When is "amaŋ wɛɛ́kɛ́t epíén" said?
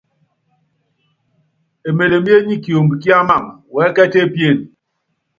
3.19-4.57